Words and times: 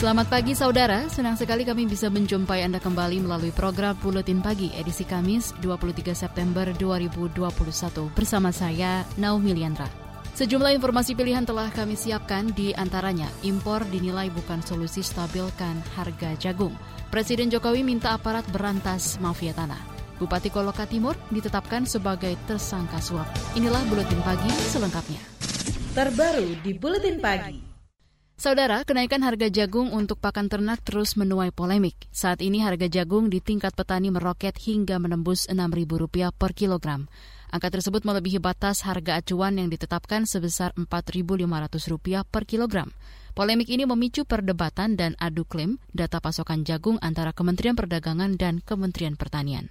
Selamat 0.00 0.32
pagi 0.32 0.56
saudara, 0.56 1.12
senang 1.12 1.36
sekali 1.36 1.60
kami 1.60 1.84
bisa 1.84 2.08
menjumpai 2.08 2.64
Anda 2.64 2.80
kembali 2.80 3.20
melalui 3.20 3.52
program 3.52 3.92
Buletin 4.00 4.40
Pagi 4.40 4.72
edisi 4.72 5.04
Kamis 5.04 5.52
23 5.60 6.16
September 6.16 6.64
2021 6.72 7.36
bersama 8.16 8.48
saya 8.48 9.04
Naomi 9.20 9.52
Liandra. 9.52 9.84
Sejumlah 10.32 10.72
informasi 10.80 11.12
pilihan 11.12 11.44
telah 11.44 11.68
kami 11.68 12.00
siapkan 12.00 12.48
di 12.48 12.72
antaranya 12.72 13.28
impor 13.44 13.84
dinilai 13.92 14.32
bukan 14.32 14.64
solusi 14.64 15.04
stabilkan 15.04 15.76
harga 15.92 16.32
jagung. 16.40 16.72
Presiden 17.12 17.52
Jokowi 17.52 17.84
minta 17.84 18.16
aparat 18.16 18.48
berantas 18.48 19.20
mafia 19.20 19.52
tanah. 19.52 19.84
Bupati 20.16 20.48
Koloka 20.48 20.88
Timur 20.88 21.12
ditetapkan 21.28 21.84
sebagai 21.84 22.40
tersangka 22.48 23.04
suap. 23.04 23.28
Inilah 23.52 23.84
Buletin 23.84 24.24
Pagi 24.24 24.48
selengkapnya. 24.48 25.20
Terbaru 25.92 26.56
di 26.64 26.72
Buletin 26.72 27.20
Pagi. 27.20 27.69
Saudara, 28.40 28.88
kenaikan 28.88 29.20
harga 29.20 29.52
jagung 29.52 29.92
untuk 29.92 30.16
pakan 30.16 30.48
ternak 30.48 30.80
terus 30.80 31.12
menuai 31.12 31.52
polemik. 31.52 32.08
Saat 32.08 32.40
ini 32.40 32.64
harga 32.64 32.88
jagung 32.88 33.28
di 33.28 33.44
tingkat 33.44 33.76
petani 33.76 34.08
meroket 34.08 34.56
hingga 34.56 34.96
menembus 34.96 35.44
Rp6.000 35.52 36.32
per 36.32 36.56
kilogram. 36.56 37.04
Angka 37.52 37.68
tersebut 37.68 38.00
melebihi 38.00 38.40
batas 38.40 38.80
harga 38.88 39.20
acuan 39.20 39.60
yang 39.60 39.68
ditetapkan 39.68 40.24
sebesar 40.24 40.72
Rp4.500 40.72 42.24
per 42.32 42.48
kilogram. 42.48 42.88
Polemik 43.36 43.68
ini 43.68 43.84
memicu 43.84 44.24
perdebatan 44.24 44.96
dan 44.96 45.20
adu 45.20 45.44
klaim 45.44 45.76
data 45.92 46.16
pasokan 46.24 46.64
jagung 46.64 46.96
antara 47.04 47.36
Kementerian 47.36 47.76
Perdagangan 47.76 48.40
dan 48.40 48.64
Kementerian 48.64 49.20
Pertanian. 49.20 49.68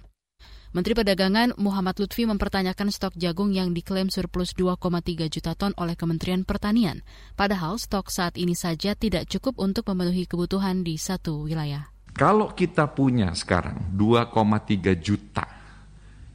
Menteri 0.70 0.94
Perdagangan 0.94 1.58
Muhammad 1.58 1.98
Lutfi 1.98 2.30
mempertanyakan 2.30 2.94
stok 2.94 3.18
jagung 3.18 3.50
yang 3.50 3.74
diklaim 3.74 4.06
surplus 4.06 4.54
2,3 4.54 5.26
juta 5.26 5.58
ton 5.58 5.74
oleh 5.74 5.98
Kementerian 5.98 6.46
Pertanian. 6.46 7.02
Padahal 7.34 7.74
stok 7.74 8.06
saat 8.06 8.38
ini 8.38 8.54
saja 8.54 8.94
tidak 8.94 9.26
cukup 9.26 9.58
untuk 9.58 9.90
memenuhi 9.90 10.30
kebutuhan 10.30 10.86
di 10.86 10.94
satu 10.94 11.50
wilayah. 11.50 11.90
Kalau 12.14 12.54
kita 12.54 12.86
punya 12.86 13.34
sekarang 13.34 13.98
2,3 13.98 14.94
juta 14.94 15.42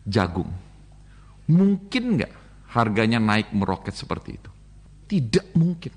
jagung, 0.04 0.52
mungkin 1.48 2.20
nggak 2.20 2.34
harganya 2.76 3.24
naik 3.24 3.56
meroket 3.56 3.96
seperti 3.96 4.36
itu? 4.36 4.52
Tidak 5.16 5.56
mungkin. 5.56 5.96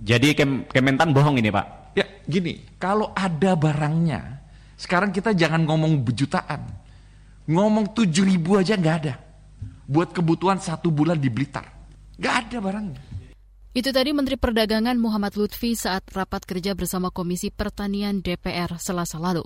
Jadi 0.00 0.32
Kem 0.32 0.64
Kementan 0.72 1.12
bohong 1.12 1.36
ini 1.36 1.52
Pak? 1.52 1.92
Ya 2.00 2.08
gini, 2.24 2.64
kalau 2.80 3.12
ada 3.12 3.52
barangnya, 3.52 4.40
sekarang 4.80 5.12
kita 5.12 5.36
jangan 5.36 5.68
ngomong 5.68 6.00
bejutaan 6.00 6.83
Ngomong 7.44 7.92
tujuh 7.92 8.24
ribu 8.24 8.56
aja 8.56 8.72
nggak 8.72 8.96
ada. 9.04 9.20
Buat 9.84 10.16
kebutuhan 10.16 10.56
satu 10.56 10.88
bulan 10.88 11.20
di 11.20 11.28
Blitar. 11.28 11.68
Nggak 12.16 12.34
ada 12.48 12.56
barangnya. 12.64 13.00
Itu 13.74 13.90
tadi 13.90 14.14
Menteri 14.14 14.38
Perdagangan 14.38 14.94
Muhammad 14.96 15.34
Lutfi 15.34 15.74
saat 15.74 16.06
rapat 16.14 16.46
kerja 16.46 16.78
bersama 16.78 17.10
Komisi 17.10 17.50
Pertanian 17.50 18.22
DPR 18.22 18.70
selasa 18.78 19.18
lalu. 19.18 19.42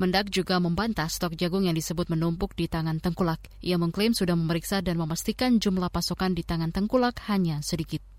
Mendak 0.00 0.32
juga 0.32 0.56
membantah 0.56 1.12
stok 1.12 1.36
jagung 1.36 1.68
yang 1.68 1.76
disebut 1.76 2.08
menumpuk 2.08 2.56
di 2.56 2.72
tangan 2.72 2.98
tengkulak. 3.04 3.38
Ia 3.60 3.76
mengklaim 3.76 4.16
sudah 4.16 4.32
memeriksa 4.32 4.80
dan 4.80 4.96
memastikan 4.96 5.60
jumlah 5.60 5.92
pasokan 5.92 6.32
di 6.32 6.40
tangan 6.40 6.72
tengkulak 6.72 7.20
hanya 7.28 7.60
sedikit. 7.60 8.15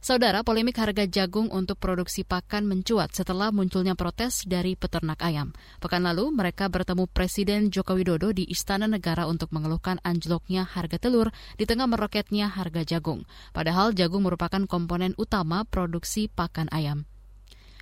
Saudara, 0.00 0.40
polemik 0.40 0.80
harga 0.80 1.04
jagung 1.04 1.52
untuk 1.52 1.76
produksi 1.76 2.24
pakan 2.24 2.64
mencuat 2.64 3.12
setelah 3.12 3.52
munculnya 3.52 3.92
protes 3.92 4.48
dari 4.48 4.72
peternak 4.72 5.20
ayam. 5.20 5.52
Pekan 5.76 6.08
lalu, 6.08 6.32
mereka 6.32 6.72
bertemu 6.72 7.04
Presiden 7.04 7.68
Joko 7.68 8.00
Widodo 8.00 8.32
di 8.32 8.48
Istana 8.48 8.88
Negara 8.88 9.28
untuk 9.28 9.52
mengeluhkan 9.52 10.00
anjloknya 10.00 10.64
harga 10.64 10.96
telur 10.96 11.28
di 11.60 11.68
tengah 11.68 11.84
meroketnya 11.84 12.48
harga 12.48 12.80
jagung. 12.80 13.28
Padahal 13.52 13.92
jagung 13.92 14.24
merupakan 14.24 14.64
komponen 14.64 15.12
utama 15.20 15.68
produksi 15.68 16.32
pakan 16.32 16.72
ayam. 16.72 17.04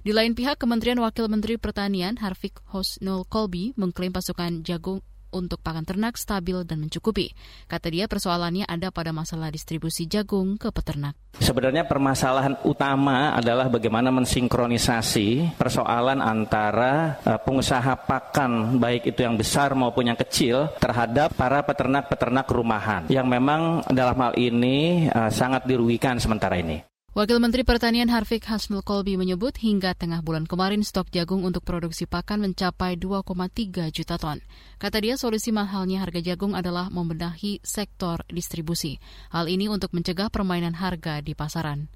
Di 0.03 0.11
lain 0.11 0.35
pihak, 0.35 0.59
Kementerian 0.59 0.99
Wakil 0.99 1.31
Menteri 1.31 1.55
Pertanian 1.55 2.19
Harvik 2.19 2.59
Hosnul 2.75 3.31
Kolbi 3.31 3.79
mengklaim 3.79 4.11
pasukan 4.11 4.67
jagung 4.67 5.07
untuk 5.31 5.61
pakan 5.61 5.85
ternak 5.85 6.17
stabil 6.17 6.65
dan 6.65 6.81
mencukupi. 6.81 7.37
Kata 7.69 7.93
dia 7.93 8.09
persoalannya 8.09 8.65
ada 8.65 8.89
pada 8.89 9.13
masalah 9.13 9.53
distribusi 9.53 10.09
jagung 10.09 10.57
ke 10.57 10.73
peternak. 10.73 11.15
Sebenarnya 11.39 11.87
permasalahan 11.87 12.59
utama 12.67 13.37
adalah 13.37 13.71
bagaimana 13.71 14.11
mensinkronisasi 14.11 15.55
persoalan 15.61 16.19
antara 16.19 17.21
uh, 17.23 17.39
pengusaha 17.39 17.95
pakan 18.09 18.81
baik 18.81 19.13
itu 19.13 19.23
yang 19.23 19.37
besar 19.37 19.77
maupun 19.77 20.11
yang 20.11 20.19
kecil 20.19 20.73
terhadap 20.81 21.37
para 21.37 21.63
peternak-peternak 21.63 22.47
rumahan 22.49 23.03
yang 23.13 23.29
memang 23.29 23.85
dalam 23.93 24.19
hal 24.19 24.33
ini 24.35 25.07
uh, 25.13 25.31
sangat 25.31 25.69
dirugikan 25.69 26.19
sementara 26.19 26.59
ini. 26.59 26.88
Wakil 27.17 27.41
Menteri 27.41 27.65
Pertanian 27.65 28.13
Harvik 28.13 28.45
Hasnul 28.45 28.85
Kolbi 28.85 29.17
menyebut 29.17 29.57
hingga 29.57 29.97
tengah 29.97 30.21
bulan 30.21 30.45
kemarin 30.45 30.85
stok 30.85 31.09
jagung 31.09 31.41
untuk 31.41 31.65
produksi 31.65 32.05
pakan 32.05 32.45
mencapai 32.45 33.01
2,3 33.01 33.89
juta 33.89 34.21
ton. 34.21 34.45
Kata 34.77 35.01
dia 35.01 35.17
solusi 35.17 35.49
mahalnya 35.49 36.05
harga 36.05 36.21
jagung 36.21 36.53
adalah 36.53 36.93
membenahi 36.93 37.65
sektor 37.65 38.21
distribusi. 38.29 39.01
Hal 39.33 39.49
ini 39.49 39.73
untuk 39.73 39.97
mencegah 39.97 40.29
permainan 40.29 40.77
harga 40.77 41.25
di 41.25 41.33
pasaran. 41.33 41.89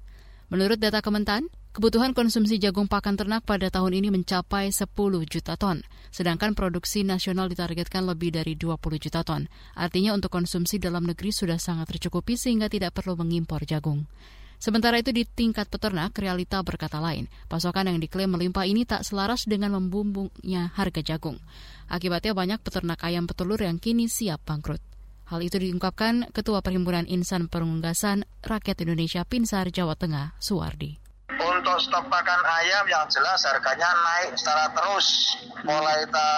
Menurut 0.49 0.81
data 0.81 0.97
Kementan, 1.05 1.45
kebutuhan 1.77 2.17
konsumsi 2.17 2.57
jagung 2.57 2.89
pakan 2.89 3.13
ternak 3.13 3.45
pada 3.45 3.69
tahun 3.69 3.93
ini 3.93 4.09
mencapai 4.09 4.73
10 4.73 4.97
juta 5.29 5.53
ton, 5.61 5.85
sedangkan 6.09 6.57
produksi 6.57 7.05
nasional 7.05 7.53
ditargetkan 7.53 8.01
lebih 8.01 8.33
dari 8.33 8.57
20 8.57 8.97
juta 8.97 9.21
ton. 9.21 9.45
Artinya 9.77 10.17
untuk 10.17 10.33
konsumsi 10.33 10.81
dalam 10.81 11.05
negeri 11.05 11.29
sudah 11.29 11.61
sangat 11.61 11.93
tercukupi 11.93 12.33
sehingga 12.33 12.65
tidak 12.65 12.97
perlu 12.97 13.13
mengimpor 13.13 13.61
jagung. 13.69 14.09
Sementara 14.61 14.99
itu 14.99 15.11
di 15.13 15.23
tingkat 15.27 15.67
peternak, 15.67 16.15
realita 16.17 16.59
berkata 16.63 16.97
lain. 16.97 17.27
Pasokan 17.51 17.91
yang 17.91 17.99
diklaim 17.99 18.31
melimpah 18.31 18.63
ini 18.63 18.87
tak 18.87 19.03
selaras 19.03 19.45
dengan 19.45 19.75
membumbungnya 19.75 20.71
harga 20.73 21.03
jagung. 21.03 21.37
Akibatnya 21.91 22.33
banyak 22.33 22.59
peternak 22.63 23.03
ayam 23.03 23.27
petelur 23.27 23.59
yang 23.59 23.77
kini 23.77 24.07
siap 24.07 24.41
bangkrut. 24.47 24.79
Hal 25.27 25.39
itu 25.39 25.55
diungkapkan 25.57 26.29
Ketua 26.35 26.59
Perhimpunan 26.59 27.07
Insan 27.07 27.47
Perunggasan 27.47 28.27
Rakyat 28.43 28.83
Indonesia 28.83 29.23
Pinsar 29.23 29.71
Jawa 29.71 29.95
Tengah, 29.95 30.35
Suwardi. 30.37 30.99
Untuk 31.33 31.77
stok 31.79 32.05
pakan 32.11 32.41
ayam 32.43 32.85
yang 32.85 33.07
jelas 33.09 33.41
harganya 33.47 33.89
naik 33.89 34.37
secara 34.37 34.69
terus 34.75 35.07
mulai 35.63 36.05
ta 36.11 36.29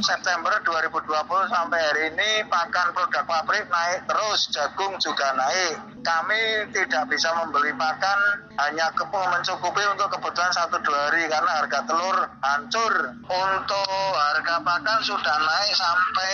September 0.00 0.52
2020 0.64 1.08
sampai 1.52 1.78
hari 1.80 2.02
ini 2.12 2.30
pakan 2.48 2.92
produk 2.96 3.24
pabrik 3.24 3.68
naik 3.68 4.08
terus, 4.08 4.48
jagung 4.52 4.96
juga 5.00 5.32
naik. 5.36 6.04
Kami 6.04 6.68
tidak 6.72 7.08
bisa 7.08 7.32
membeli 7.36 7.72
pakan 7.76 8.18
hanya 8.60 8.92
mencukupi 8.94 9.82
untuk 9.90 10.08
kebutuhan 10.12 10.52
satu 10.52 10.78
dua 10.80 11.10
hari 11.10 11.24
karena 11.28 11.50
harga 11.64 11.80
telur 11.88 12.16
hancur. 12.40 12.94
Untuk 13.24 14.12
harga 14.16 14.56
pakan 14.60 15.00
sudah 15.04 15.36
naik 15.40 15.72
sampai 15.76 16.32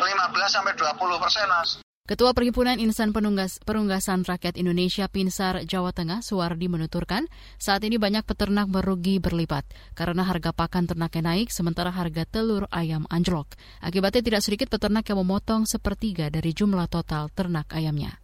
15 0.00 0.48
sampai 0.48 0.72
20 0.76 1.22
persen, 1.22 1.46
Mas. 1.48 1.89
Ketua 2.10 2.34
Perhimpunan 2.34 2.82
Insan 2.82 3.14
Penunggas, 3.14 3.62
Perunggasan 3.62 4.26
Rakyat 4.26 4.58
Indonesia 4.58 5.06
Pinsar 5.06 5.62
Jawa 5.62 5.94
Tengah 5.94 6.26
Suwardi 6.26 6.66
menuturkan, 6.66 7.30
saat 7.54 7.86
ini 7.86 8.02
banyak 8.02 8.26
peternak 8.26 8.66
merugi 8.66 9.22
berlipat 9.22 9.62
karena 9.94 10.26
harga 10.26 10.50
pakan 10.50 10.90
ternaknya 10.90 11.22
naik 11.30 11.54
sementara 11.54 11.94
harga 11.94 12.26
telur 12.26 12.66
ayam 12.74 13.06
anjlok. 13.14 13.54
Akibatnya 13.78 14.26
tidak 14.26 14.42
sedikit 14.42 14.74
peternak 14.74 15.06
yang 15.06 15.22
memotong 15.22 15.70
sepertiga 15.70 16.34
dari 16.34 16.50
jumlah 16.50 16.90
total 16.90 17.30
ternak 17.30 17.70
ayamnya. 17.70 18.18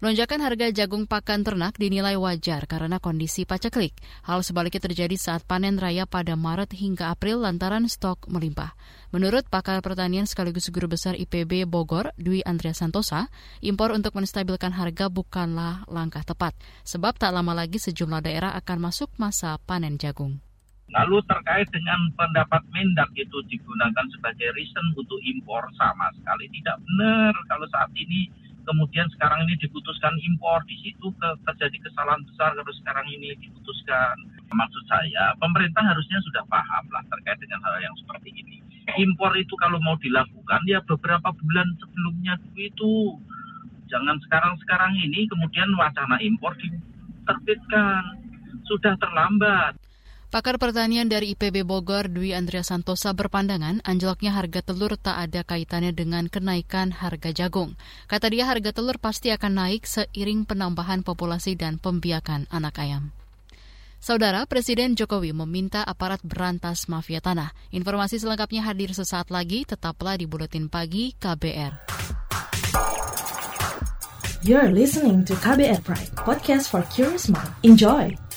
Lonjakan 0.00 0.40
harga 0.40 0.72
jagung 0.72 1.04
pakan 1.04 1.44
ternak 1.44 1.76
dinilai 1.76 2.16
wajar 2.16 2.64
karena 2.64 2.96
kondisi 2.96 3.44
paceklik. 3.44 3.92
Hal 4.24 4.40
sebaliknya 4.40 4.80
terjadi 4.80 5.12
saat 5.20 5.44
panen 5.44 5.76
raya 5.76 6.08
pada 6.08 6.40
Maret 6.40 6.72
hingga 6.72 7.12
April 7.12 7.44
lantaran 7.44 7.84
stok 7.84 8.24
melimpah. 8.32 8.72
Menurut 9.12 9.44
pakar 9.52 9.84
pertanian 9.84 10.24
sekaligus 10.24 10.72
guru 10.72 10.88
besar 10.88 11.20
IPB 11.20 11.68
Bogor, 11.68 12.16
Dwi 12.16 12.40
Andrea 12.48 12.72
Santosa, 12.72 13.28
impor 13.60 13.92
untuk 13.92 14.16
menstabilkan 14.16 14.72
harga 14.72 15.12
bukanlah 15.12 15.84
langkah 15.84 16.24
tepat, 16.24 16.56
sebab 16.80 17.20
tak 17.20 17.36
lama 17.36 17.52
lagi 17.52 17.76
sejumlah 17.76 18.24
daerah 18.24 18.56
akan 18.56 18.88
masuk 18.88 19.12
masa 19.20 19.60
panen 19.68 20.00
jagung. 20.00 20.40
Lalu 20.96 21.20
terkait 21.28 21.68
dengan 21.68 22.08
pendapat 22.16 22.64
Mendak 22.72 23.12
itu 23.20 23.36
digunakan 23.52 24.06
sebagai 24.16 24.48
reason 24.56 24.96
untuk 24.96 25.20
impor 25.28 25.68
sama 25.76 26.08
sekali 26.16 26.48
tidak 26.56 26.80
benar 26.88 27.36
kalau 27.52 27.68
saat 27.68 27.92
ini 27.94 28.39
kemudian 28.70 29.10
sekarang 29.18 29.42
ini 29.50 29.58
diputuskan 29.58 30.14
impor 30.22 30.62
di 30.70 30.78
situ 30.78 31.10
ke, 31.18 31.28
terjadi 31.50 31.90
kesalahan 31.90 32.22
besar 32.30 32.54
kalau 32.54 32.74
sekarang 32.78 33.06
ini 33.10 33.34
diputuskan 33.42 34.14
maksud 34.54 34.84
saya 34.86 35.34
pemerintah 35.42 35.82
harusnya 35.82 36.22
sudah 36.22 36.46
paham 36.46 36.84
lah 36.94 37.02
terkait 37.10 37.38
dengan 37.42 37.58
hal 37.66 37.82
yang 37.82 37.96
seperti 37.98 38.30
ini 38.30 38.62
impor 38.94 39.34
itu 39.34 39.54
kalau 39.58 39.82
mau 39.82 39.98
dilakukan 39.98 40.62
ya 40.70 40.78
beberapa 40.86 41.34
bulan 41.34 41.66
sebelumnya 41.82 42.38
itu 42.54 43.18
Jangan 43.90 44.16
sekarang-sekarang 44.22 44.94
ini 45.02 45.26
kemudian 45.26 45.66
wacana 45.74 46.16
impor 46.22 46.54
diterbitkan. 46.62 48.22
Sudah 48.70 48.94
terlambat. 49.02 49.74
Pakar 50.30 50.62
pertanian 50.62 51.10
dari 51.10 51.34
IPB 51.34 51.66
Bogor, 51.66 52.06
Dwi 52.06 52.38
Andrea 52.38 52.62
Santosa 52.62 53.10
berpandangan 53.10 53.82
anjloknya 53.82 54.30
harga 54.30 54.62
telur 54.62 54.94
tak 54.94 55.26
ada 55.26 55.42
kaitannya 55.42 55.90
dengan 55.90 56.30
kenaikan 56.30 56.94
harga 56.94 57.34
jagung. 57.34 57.74
Kata 58.06 58.30
dia 58.30 58.46
harga 58.46 58.70
telur 58.70 59.02
pasti 59.02 59.34
akan 59.34 59.58
naik 59.58 59.90
seiring 59.90 60.46
penambahan 60.46 61.02
populasi 61.02 61.58
dan 61.58 61.82
pembiakan 61.82 62.46
anak 62.46 62.78
ayam. 62.78 63.10
Saudara 63.98 64.46
Presiden 64.46 64.94
Jokowi 64.94 65.34
meminta 65.34 65.82
aparat 65.82 66.22
berantas 66.22 66.86
mafia 66.86 67.18
tanah. 67.18 67.50
Informasi 67.74 68.22
selengkapnya 68.22 68.62
hadir 68.62 68.94
sesaat 68.94 69.34
lagi, 69.34 69.66
tetaplah 69.66 70.14
di 70.14 70.30
Buletin 70.30 70.70
Pagi 70.70 71.10
KBR. 71.18 71.90
You're 74.46 74.70
listening 74.70 75.26
to 75.26 75.34
KBR 75.42 75.82
Pride, 75.82 76.14
podcast 76.14 76.70
for 76.70 76.86
curious 76.86 77.26
mind. 77.26 77.50
Enjoy! 77.66 78.29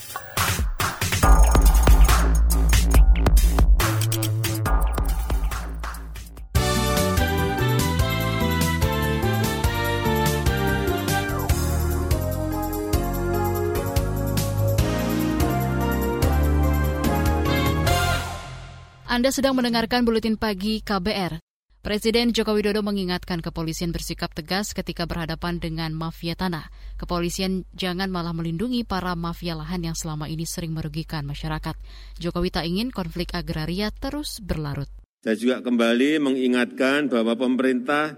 Anda 19.13 19.29
sedang 19.29 19.53
mendengarkan 19.53 20.09
Buletin 20.09 20.41
Pagi 20.41 20.81
KBR. 20.81 21.37
Presiden 21.85 22.33
Joko 22.33 22.57
Widodo 22.57 22.81
mengingatkan 22.81 23.45
kepolisian 23.45 23.93
bersikap 23.93 24.33
tegas 24.33 24.73
ketika 24.73 25.05
berhadapan 25.05 25.61
dengan 25.61 25.93
mafia 25.93 26.33
tanah. 26.33 26.73
Kepolisian 26.97 27.61
jangan 27.77 28.09
malah 28.09 28.33
melindungi 28.33 28.81
para 28.81 29.13
mafia 29.13 29.53
lahan 29.53 29.85
yang 29.85 29.93
selama 29.93 30.25
ini 30.33 30.49
sering 30.49 30.73
merugikan 30.73 31.29
masyarakat. 31.29 31.77
Jokowi 32.17 32.49
tak 32.49 32.65
ingin 32.65 32.89
konflik 32.89 33.37
agraria 33.37 33.93
terus 33.93 34.41
berlarut. 34.41 34.89
Saya 35.21 35.37
juga 35.37 35.61
kembali 35.61 36.17
mengingatkan 36.17 37.05
bahwa 37.05 37.37
pemerintah 37.37 38.17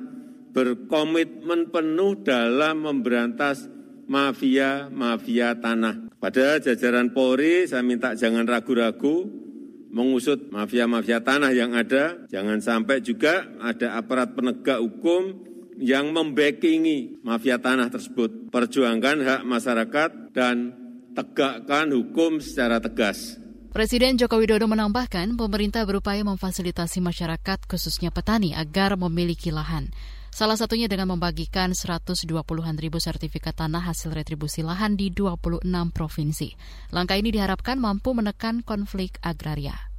berkomitmen 0.55 1.75
penuh 1.75 2.23
dalam 2.23 2.87
memberantas 2.87 3.67
mafia-mafia 4.07 5.59
tanah. 5.59 6.07
Pada 6.23 6.63
jajaran 6.63 7.11
Polri, 7.11 7.67
saya 7.67 7.83
minta 7.83 8.15
jangan 8.15 8.47
ragu-ragu 8.47 9.43
mengusut 9.95 10.51
mafia-mafia 10.51 11.23
tanah 11.23 11.55
yang 11.55 11.71
ada, 11.71 12.27
jangan 12.27 12.59
sampai 12.59 12.99
juga 12.99 13.47
ada 13.63 13.95
aparat 13.95 14.35
penegak 14.35 14.83
hukum 14.83 15.39
yang 15.79 16.11
membackingi 16.11 17.23
mafia 17.23 17.55
tanah 17.55 17.87
tersebut. 17.87 18.51
Perjuangkan 18.51 19.23
hak 19.23 19.41
masyarakat 19.47 20.35
dan 20.35 20.75
tegakkan 21.15 21.95
hukum 21.95 22.43
secara 22.43 22.83
tegas. 22.83 23.39
Presiden 23.71 24.15
Joko 24.15 24.39
Widodo 24.39 24.67
menambahkan 24.71 25.35
pemerintah 25.35 25.83
berupaya 25.83 26.23
memfasilitasi 26.23 26.99
masyarakat 27.03 27.67
khususnya 27.67 28.11
petani 28.11 28.55
agar 28.55 28.95
memiliki 28.99 29.51
lahan. 29.51 29.91
Salah 30.35 30.59
satunya 30.59 30.91
dengan 30.91 31.15
membagikan 31.15 31.71
120-an 31.71 32.75
ribu 32.75 32.99
sertifikat 32.99 33.55
tanah 33.55 33.87
hasil 33.87 34.11
retribusi 34.11 34.67
lahan 34.67 34.99
di 34.99 35.07
26 35.07 35.63
provinsi. 35.95 36.51
Langkah 36.91 37.15
ini 37.15 37.31
diharapkan 37.31 37.79
mampu 37.79 38.11
menekan 38.11 38.59
konflik 38.59 39.15
agraria. 39.23 39.95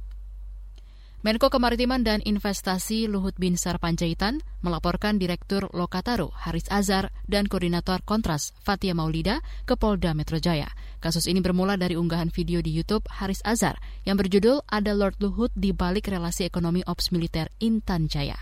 Menko 1.25 1.49
Kemaritiman 1.49 2.05
dan 2.05 2.21
Investasi 2.21 3.09
Luhut 3.09 3.33
Binsar 3.41 3.81
Panjaitan 3.81 4.45
melaporkan 4.61 5.17
Direktur 5.17 5.73
Lokataru 5.73 6.29
Haris 6.29 6.69
Azhar 6.69 7.09
dan 7.25 7.49
Koordinator 7.49 8.05
Kontras 8.05 8.53
Fatia 8.61 8.93
Maulida 8.93 9.41
ke 9.65 9.73
Polda 9.73 10.13
Metro 10.13 10.37
Jaya. 10.37 10.69
Kasus 11.01 11.25
ini 11.25 11.41
bermula 11.41 11.81
dari 11.81 11.97
unggahan 11.97 12.29
video 12.29 12.61
di 12.61 12.69
YouTube 12.77 13.09
Haris 13.09 13.41
Azhar 13.41 13.81
yang 14.05 14.21
berjudul 14.21 14.61
Ada 14.69 14.93
Lord 14.93 15.17
Luhut 15.17 15.49
di 15.57 15.73
balik 15.73 16.13
relasi 16.13 16.45
ekonomi 16.45 16.85
ops 16.85 17.09
militer 17.09 17.49
Intan 17.57 18.05
Jaya. 18.05 18.37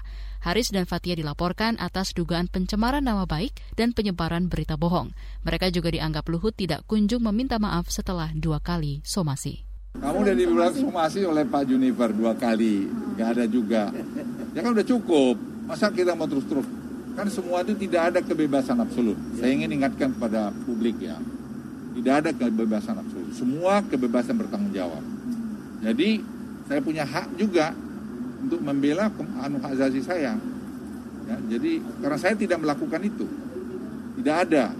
Haris 0.45 0.69
dan 0.69 0.85
Fatia 0.85 1.17
dilaporkan 1.17 1.73
atas 1.81 2.13
dugaan 2.13 2.45
pencemaran 2.45 3.01
nama 3.01 3.25
baik 3.25 3.57
dan 3.73 3.97
penyebaran 3.97 4.45
berita 4.45 4.77
bohong. 4.77 5.09
Mereka 5.41 5.73
juga 5.73 5.89
dianggap 5.89 6.29
Luhut 6.29 6.53
tidak 6.53 6.85
kunjung 6.85 7.25
meminta 7.25 7.57
maaf 7.57 7.89
setelah 7.89 8.29
dua 8.29 8.61
kali 8.61 9.01
somasi. 9.01 9.65
Kamu 9.97 10.21
udah 10.21 10.37
dibilang 10.37 10.69
somasi 10.69 11.25
oleh 11.25 11.49
Pak 11.49 11.65
Juniper 11.65 12.13
dua 12.13 12.37
kali, 12.37 12.85
nggak 13.17 13.29
ada 13.33 13.45
juga. 13.49 13.89
Ya 14.53 14.61
kan 14.61 14.77
udah 14.77 14.85
cukup. 14.85 15.33
Masa 15.65 15.89
kita 15.89 16.13
mau 16.13 16.29
terus-terus? 16.29 16.69
Kan 17.17 17.25
semua 17.33 17.65
itu 17.65 17.73
tidak 17.81 18.13
ada 18.13 18.19
kebebasan 18.21 18.77
absolut. 18.85 19.17
Saya 19.41 19.49
ingin 19.49 19.81
ingatkan 19.81 20.13
kepada 20.13 20.53
publik 20.69 21.01
ya, 21.01 21.17
tidak 21.97 22.13
ada 22.21 22.29
kebebasan 22.37 23.01
absolut. 23.01 23.33
Semua 23.33 23.81
kebebasan 23.81 24.37
bertanggung 24.37 24.77
jawab. 24.77 25.01
Jadi 25.81 26.21
saya 26.69 26.85
punya 26.85 27.01
hak 27.01 27.33
juga 27.33 27.73
untuk 28.41 28.59
membela 28.61 29.11
anu 29.41 29.61
hak 29.61 29.71
asasi 29.77 30.01
saya. 30.03 30.35
Ya, 31.25 31.37
jadi 31.57 31.81
karena 32.01 32.17
saya 32.21 32.35
tidak 32.37 32.61
melakukan 32.61 33.01
itu, 33.01 33.25
tidak 34.21 34.35
ada. 34.49 34.73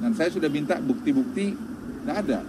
Dan 0.00 0.16
saya 0.16 0.32
sudah 0.32 0.48
minta 0.48 0.80
bukti-bukti, 0.80 1.52
tidak 2.00 2.16
ada. 2.24 2.40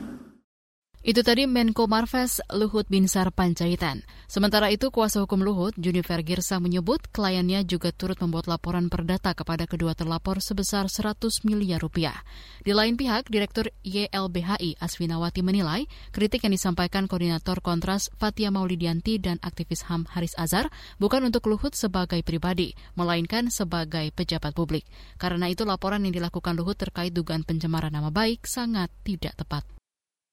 Itu 1.01 1.25
tadi 1.25 1.49
Menko 1.49 1.89
Marves 1.89 2.45
Luhut 2.53 2.85
Binsar 2.85 3.33
Panjaitan. 3.33 4.05
Sementara 4.29 4.69
itu, 4.69 4.93
kuasa 4.93 5.25
hukum 5.25 5.41
Luhut, 5.41 5.73
Junifer 5.73 6.21
Girsa 6.21 6.61
menyebut 6.61 7.01
kliennya 7.09 7.65
juga 7.65 7.89
turut 7.89 8.21
membuat 8.21 8.45
laporan 8.45 8.85
perdata 8.85 9.33
kepada 9.33 9.65
kedua 9.65 9.97
terlapor 9.97 10.45
sebesar 10.45 10.93
100 10.93 11.41
miliar 11.41 11.81
rupiah. 11.81 12.21
Di 12.61 12.77
lain 12.77 13.01
pihak, 13.01 13.33
Direktur 13.33 13.73
YLBHI 13.81 14.77
Aswinawati 14.77 15.41
menilai 15.41 15.89
kritik 16.13 16.45
yang 16.45 16.53
disampaikan 16.53 17.09
Koordinator 17.09 17.65
Kontras 17.65 18.13
Fatia 18.21 18.53
Maulidianti 18.53 19.17
dan 19.17 19.41
aktivis 19.41 19.89
HAM 19.89 20.05
Haris 20.05 20.37
Azhar 20.37 20.69
bukan 21.01 21.25
untuk 21.25 21.49
Luhut 21.49 21.73
sebagai 21.73 22.21
pribadi, 22.21 22.77
melainkan 22.93 23.49
sebagai 23.49 24.13
pejabat 24.13 24.53
publik. 24.53 24.85
Karena 25.17 25.49
itu 25.49 25.65
laporan 25.65 26.05
yang 26.05 26.13
dilakukan 26.13 26.53
Luhut 26.53 26.77
terkait 26.77 27.09
dugaan 27.09 27.41
pencemaran 27.41 27.89
nama 27.89 28.13
baik 28.13 28.45
sangat 28.45 28.93
tidak 29.01 29.33
tepat. 29.33 29.80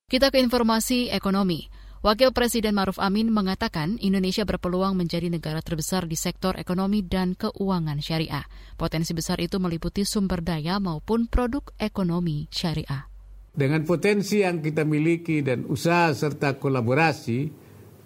Kita 0.09 0.33
ke 0.33 0.41
informasi 0.41 1.13
ekonomi. 1.13 1.69
Wakil 2.01 2.33
Presiden 2.33 2.73
Maruf 2.73 2.97
Amin 2.97 3.29
mengatakan 3.29 4.01
Indonesia 4.01 4.41
berpeluang 4.49 4.97
menjadi 4.97 5.29
negara 5.29 5.61
terbesar 5.61 6.09
di 6.09 6.17
sektor 6.17 6.57
ekonomi 6.57 7.05
dan 7.05 7.37
keuangan 7.37 8.01
syariah. 8.01 8.49
Potensi 8.81 9.13
besar 9.13 9.37
itu 9.37 9.61
meliputi 9.61 10.09
sumber 10.09 10.41
daya 10.41 10.81
maupun 10.81 11.29
produk 11.29 11.61
ekonomi 11.77 12.49
syariah. 12.49 13.05
Dengan 13.53 13.85
potensi 13.85 14.41
yang 14.41 14.65
kita 14.65 14.89
miliki 14.89 15.45
dan 15.45 15.69
usaha 15.69 16.09
serta 16.17 16.57
kolaborasi 16.57 17.53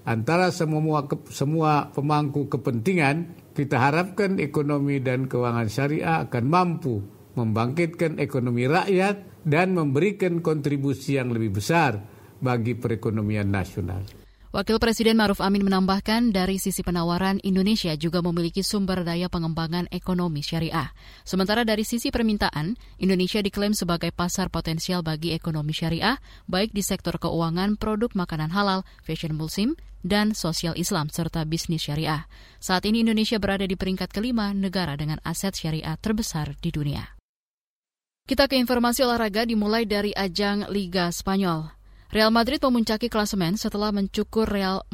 antara 0.02 0.50
semua 0.50 1.06
semua 1.30 1.86
pemangku 1.94 2.50
kepentingan, 2.50 3.54
kita 3.54 3.78
harapkan 3.78 4.42
ekonomi 4.42 4.98
dan 4.98 5.30
keuangan 5.30 5.70
syariah 5.70 6.26
akan 6.26 6.44
mampu 6.50 6.98
membangkitkan 7.38 8.18
ekonomi 8.18 8.66
rakyat 8.66 9.31
dan 9.42 9.74
memberikan 9.74 10.38
kontribusi 10.42 11.18
yang 11.18 11.30
lebih 11.34 11.58
besar 11.58 11.98
bagi 12.42 12.74
perekonomian 12.74 13.46
nasional. 13.50 14.22
Wakil 14.52 14.76
Presiden 14.76 15.16
Maruf 15.16 15.40
Amin 15.40 15.64
menambahkan 15.64 16.28
dari 16.28 16.60
sisi 16.60 16.84
penawaran 16.84 17.40
Indonesia 17.40 17.96
juga 17.96 18.20
memiliki 18.20 18.60
sumber 18.60 19.00
daya 19.00 19.32
pengembangan 19.32 19.88
ekonomi 19.88 20.44
syariah. 20.44 20.92
Sementara 21.24 21.64
dari 21.64 21.88
sisi 21.88 22.12
permintaan, 22.12 22.76
Indonesia 23.00 23.40
diklaim 23.40 23.72
sebagai 23.72 24.12
pasar 24.12 24.52
potensial 24.52 25.00
bagi 25.00 25.32
ekonomi 25.32 25.72
syariah, 25.72 26.20
baik 26.52 26.76
di 26.76 26.84
sektor 26.84 27.16
keuangan, 27.16 27.80
produk 27.80 28.12
makanan 28.12 28.52
halal, 28.52 28.84
fashion 29.00 29.40
musim, 29.40 29.72
dan 30.04 30.36
sosial 30.36 30.76
Islam 30.76 31.08
serta 31.08 31.48
bisnis 31.48 31.88
syariah. 31.88 32.28
Saat 32.60 32.84
ini 32.84 33.00
Indonesia 33.00 33.40
berada 33.40 33.64
di 33.64 33.72
peringkat 33.72 34.12
kelima 34.12 34.52
negara 34.52 35.00
dengan 35.00 35.16
aset 35.24 35.56
syariah 35.56 35.96
terbesar 35.96 36.60
di 36.60 36.68
dunia. 36.68 37.21
Kita 38.32 38.46
ke 38.48 38.54
informasi 38.54 39.02
olahraga 39.02 39.42
dimulai 39.42 39.82
dari 39.82 40.14
ajang 40.16 40.70
Liga 40.70 41.10
Spanyol. 41.10 41.74
Real 42.14 42.30
Madrid 42.30 42.62
memuncaki 42.62 43.10
klasemen 43.10 43.58
setelah 43.58 43.90
mencukur 43.90 44.46
Real 44.46 44.86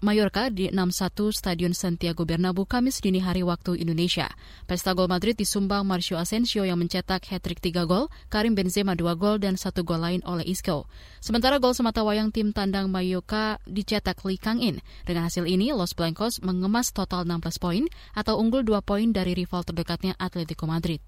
Mallorca 0.00 0.48
di 0.48 0.72
6-1 0.72 1.28
Stadion 1.30 1.70
Santiago 1.70 2.24
Bernabeu 2.24 2.64
Kamis 2.66 3.04
dini 3.04 3.20
hari 3.20 3.44
waktu 3.44 3.78
Indonesia. 3.78 4.32
Pesta 4.64 4.96
gol 4.96 5.12
Madrid 5.12 5.36
disumbang 5.36 5.84
Marcio 5.84 6.16
Asensio 6.16 6.64
yang 6.64 6.80
mencetak 6.80 7.28
hat-trick 7.28 7.60
3 7.60 7.84
gol, 7.84 8.08
Karim 8.32 8.56
Benzema 8.56 8.96
2 8.96 9.12
gol 9.12 9.36
dan 9.38 9.60
satu 9.60 9.84
gol 9.84 10.00
lain 10.00 10.24
oleh 10.24 10.48
Isco. 10.48 10.88
Sementara 11.20 11.60
gol 11.60 11.76
semata 11.76 12.00
wayang 12.00 12.32
tim 12.32 12.50
tandang 12.50 12.88
Mallorca 12.88 13.60
dicetak 13.68 14.24
Lee 14.24 14.40
Kang-in. 14.40 14.80
Dengan 15.04 15.28
hasil 15.28 15.44
ini, 15.44 15.70
Los 15.76 15.92
Blancos 15.92 16.40
mengemas 16.40 16.96
total 16.96 17.28
16 17.28 17.60
poin 17.60 17.84
atau 18.16 18.40
unggul 18.40 18.64
2 18.64 18.80
poin 18.82 19.12
dari 19.12 19.36
rival 19.36 19.68
terdekatnya 19.68 20.16
Atletico 20.16 20.64
Madrid 20.64 21.04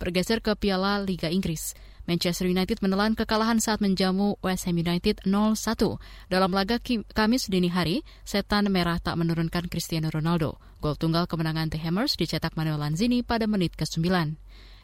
bergeser 0.00 0.40
ke 0.40 0.56
Piala 0.56 1.04
Liga 1.04 1.28
Inggris. 1.28 1.76
Manchester 2.08 2.48
United 2.48 2.80
menelan 2.80 3.12
kekalahan 3.12 3.60
saat 3.60 3.84
menjamu 3.84 4.40
West 4.40 4.64
Ham 4.64 4.80
United 4.80 5.20
0-1. 5.28 6.00
Dalam 6.32 6.50
laga 6.50 6.80
Kamis 7.12 7.46
dini 7.46 7.68
hari, 7.68 8.02
setan 8.24 8.66
merah 8.72 8.96
tak 8.98 9.20
menurunkan 9.20 9.68
Cristiano 9.68 10.08
Ronaldo. 10.08 10.56
Gol 10.80 10.96
tunggal 10.96 11.28
kemenangan 11.28 11.68
The 11.68 11.78
Hammers 11.78 12.16
dicetak 12.16 12.56
Manuel 12.56 12.80
Lanzini 12.80 13.20
pada 13.20 13.44
menit 13.44 13.76
ke-9. 13.76 14.08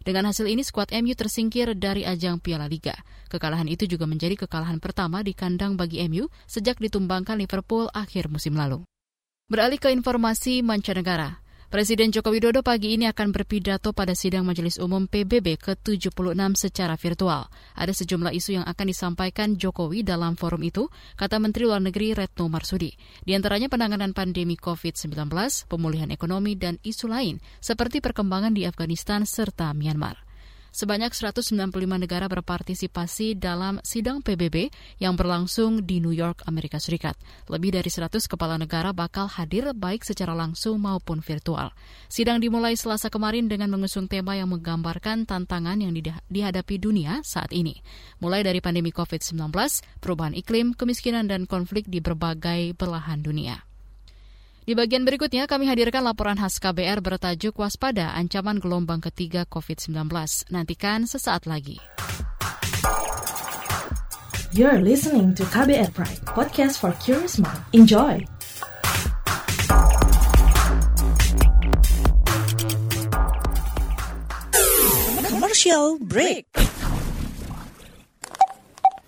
Dengan 0.06 0.30
hasil 0.30 0.46
ini, 0.46 0.62
skuad 0.62 0.94
MU 0.94 1.18
tersingkir 1.18 1.74
dari 1.74 2.06
ajang 2.06 2.38
Piala 2.38 2.70
Liga. 2.70 2.94
Kekalahan 3.26 3.66
itu 3.66 3.90
juga 3.90 4.06
menjadi 4.06 4.38
kekalahan 4.46 4.78
pertama 4.78 5.24
di 5.26 5.34
kandang 5.34 5.74
bagi 5.74 5.98
MU 6.06 6.30
sejak 6.46 6.78
ditumbangkan 6.78 7.34
Liverpool 7.40 7.90
akhir 7.90 8.30
musim 8.30 8.54
lalu. 8.54 8.86
Beralih 9.50 9.82
ke 9.82 9.90
informasi 9.90 10.62
mancanegara. 10.62 11.42
Presiden 11.76 12.08
Joko 12.08 12.32
Widodo 12.32 12.64
pagi 12.64 12.96
ini 12.96 13.04
akan 13.04 13.36
berpidato 13.36 13.92
pada 13.92 14.16
sidang 14.16 14.48
Majelis 14.48 14.80
Umum 14.80 15.04
PBB 15.04 15.60
ke-76 15.60 16.24
secara 16.56 16.96
virtual. 16.96 17.52
Ada 17.76 17.92
sejumlah 17.92 18.32
isu 18.32 18.56
yang 18.56 18.64
akan 18.64 18.86
disampaikan 18.88 19.60
Jokowi 19.60 20.00
dalam 20.00 20.40
forum 20.40 20.64
itu, 20.64 20.88
kata 21.20 21.36
Menteri 21.36 21.68
Luar 21.68 21.84
Negeri 21.84 22.16
Retno 22.16 22.48
Marsudi. 22.48 22.96
Di 23.20 23.36
antaranya 23.36 23.68
penanganan 23.68 24.16
pandemi 24.16 24.56
COVID-19, 24.56 25.28
pemulihan 25.68 26.08
ekonomi, 26.08 26.56
dan 26.56 26.80
isu 26.80 27.12
lain 27.12 27.44
seperti 27.60 28.00
perkembangan 28.00 28.56
di 28.56 28.64
Afghanistan 28.64 29.28
serta 29.28 29.76
Myanmar. 29.76 30.25
Sebanyak 30.76 31.16
195 31.16 31.72
negara 31.96 32.28
berpartisipasi 32.28 33.32
dalam 33.32 33.80
sidang 33.80 34.20
PBB 34.20 34.68
yang 35.00 35.16
berlangsung 35.16 35.80
di 35.88 36.04
New 36.04 36.12
York, 36.12 36.44
Amerika 36.44 36.76
Serikat. 36.76 37.16
Lebih 37.48 37.80
dari 37.80 37.88
100 37.88 38.20
kepala 38.28 38.60
negara 38.60 38.92
bakal 38.92 39.24
hadir 39.24 39.72
baik 39.72 40.04
secara 40.04 40.36
langsung 40.36 40.76
maupun 40.84 41.24
virtual. 41.24 41.72
Sidang 42.12 42.44
dimulai 42.44 42.76
selasa 42.76 43.08
kemarin 43.08 43.48
dengan 43.48 43.72
mengusung 43.72 44.04
tema 44.04 44.36
yang 44.36 44.52
menggambarkan 44.52 45.24
tantangan 45.24 45.80
yang 45.80 45.96
dihadapi 46.28 46.76
dunia 46.76 47.24
saat 47.24 47.56
ini. 47.56 47.80
Mulai 48.20 48.44
dari 48.44 48.60
pandemi 48.60 48.92
COVID-19, 48.92 49.48
perubahan 50.04 50.36
iklim, 50.36 50.76
kemiskinan, 50.76 51.24
dan 51.24 51.48
konflik 51.48 51.88
di 51.88 52.04
berbagai 52.04 52.76
belahan 52.76 53.24
dunia. 53.24 53.65
Di 54.66 54.74
bagian 54.74 55.06
berikutnya 55.06 55.46
kami 55.46 55.70
hadirkan 55.70 56.02
laporan 56.02 56.34
khas 56.34 56.58
KBR 56.58 56.98
bertajuk 56.98 57.54
Waspada 57.62 58.10
Ancaman 58.18 58.58
Gelombang 58.58 58.98
Ketiga 58.98 59.46
COVID-19. 59.46 59.94
Nantikan 60.50 61.06
sesaat 61.06 61.46
lagi. 61.46 61.78
You're 64.50 64.82
listening 64.82 65.38
to 65.38 65.46
KBR 65.54 65.94
Pride, 65.94 66.18
podcast 66.26 66.82
for 66.82 66.90
curious 66.98 67.38
mind. 67.38 67.62
Enjoy! 67.78 68.18
Commercial 75.30 76.02
break. 76.02 76.50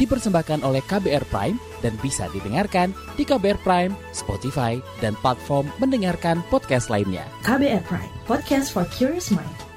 Dipersembahkan 0.00 0.64
oleh 0.64 0.80
KBR 0.84 1.24
Prime 1.28 1.56
dan 1.80 1.96
bisa 2.00 2.28
didengarkan 2.32 2.92
di 3.16 3.24
KBR 3.24 3.60
Prime, 3.60 3.92
Spotify, 4.12 4.80
dan 5.04 5.16
platform 5.20 5.68
mendengarkan 5.80 6.40
podcast 6.48 6.88
lainnya. 6.88 7.26
KBR 7.44 7.82
Prime, 7.84 8.12
podcast 8.24 8.72
for 8.72 8.86
curious 8.92 9.28
mind. 9.32 9.72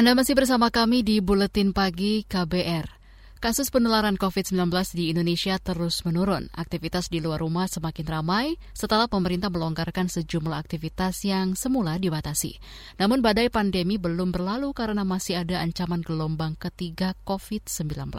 Anda 0.00 0.16
masih 0.16 0.32
bersama 0.32 0.72
kami 0.72 1.04
di 1.04 1.20
Buletin 1.20 1.76
Pagi 1.76 2.24
KBR. 2.24 2.99
Kasus 3.40 3.72
penularan 3.72 4.20
COVID-19 4.20 4.68
di 4.92 5.08
Indonesia 5.08 5.56
terus 5.56 6.04
menurun. 6.04 6.52
Aktivitas 6.52 7.08
di 7.08 7.24
luar 7.24 7.40
rumah 7.40 7.72
semakin 7.72 8.04
ramai 8.04 8.60
setelah 8.76 9.08
pemerintah 9.08 9.48
melonggarkan 9.48 10.12
sejumlah 10.12 10.60
aktivitas 10.60 11.24
yang 11.24 11.56
semula 11.56 11.96
dibatasi. 11.96 12.60
Namun 13.00 13.24
badai 13.24 13.48
pandemi 13.48 13.96
belum 13.96 14.28
berlalu 14.28 14.76
karena 14.76 15.08
masih 15.08 15.40
ada 15.40 15.64
ancaman 15.64 16.04
gelombang 16.04 16.52
ketiga 16.60 17.16
COVID-19. 17.24 18.12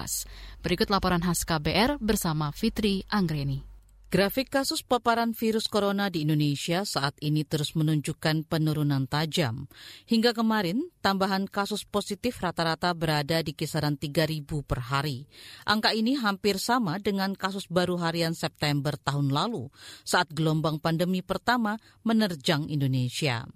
Berikut 0.65 0.89
laporan 0.89 1.21
khas 1.21 1.45
KBR 1.45 2.01
bersama 2.01 2.49
Fitri 2.49 3.05
Anggreni. 3.05 3.70
Grafik 4.11 4.51
kasus 4.51 4.83
paparan 4.83 5.31
virus 5.31 5.71
corona 5.71 6.11
di 6.11 6.27
Indonesia 6.27 6.83
saat 6.83 7.15
ini 7.23 7.47
terus 7.47 7.79
menunjukkan 7.79 8.43
penurunan 8.43 9.07
tajam. 9.07 9.71
Hingga 10.03 10.35
kemarin, 10.35 10.83
tambahan 10.99 11.47
kasus 11.47 11.87
positif 11.87 12.43
rata-rata 12.43 12.91
berada 12.91 13.39
di 13.39 13.55
kisaran 13.55 13.95
3.000 13.95 14.43
per 14.67 14.83
hari. 14.83 15.31
Angka 15.63 15.95
ini 15.95 16.19
hampir 16.19 16.59
sama 16.59 16.99
dengan 16.99 17.39
kasus 17.39 17.71
baru 17.71 17.95
harian 18.03 18.35
September 18.35 18.99
tahun 18.99 19.31
lalu, 19.31 19.71
saat 20.03 20.27
gelombang 20.35 20.83
pandemi 20.83 21.23
pertama 21.23 21.79
menerjang 22.03 22.67
Indonesia. 22.67 23.47